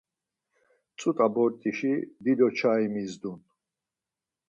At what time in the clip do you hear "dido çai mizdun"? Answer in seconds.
2.23-3.39